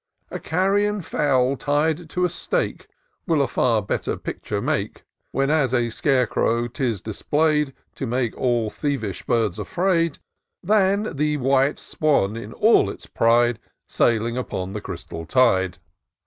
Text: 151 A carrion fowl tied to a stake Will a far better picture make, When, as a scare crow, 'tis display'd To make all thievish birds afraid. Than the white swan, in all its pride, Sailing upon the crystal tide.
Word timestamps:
151 0.29 0.39
A 0.39 0.49
carrion 0.49 1.01
fowl 1.03 1.55
tied 1.55 2.09
to 2.09 2.25
a 2.25 2.29
stake 2.29 2.87
Will 3.27 3.39
a 3.39 3.47
far 3.47 3.83
better 3.83 4.17
picture 4.17 4.59
make, 4.59 5.03
When, 5.29 5.51
as 5.51 5.75
a 5.75 5.91
scare 5.91 6.25
crow, 6.25 6.67
'tis 6.67 7.01
display'd 7.01 7.75
To 7.97 8.07
make 8.07 8.35
all 8.35 8.71
thievish 8.71 9.21
birds 9.27 9.59
afraid. 9.59 10.17
Than 10.63 11.15
the 11.17 11.37
white 11.37 11.77
swan, 11.77 12.35
in 12.35 12.51
all 12.51 12.89
its 12.89 13.05
pride, 13.05 13.59
Sailing 13.85 14.37
upon 14.37 14.71
the 14.73 14.81
crystal 14.81 15.23
tide. 15.27 15.77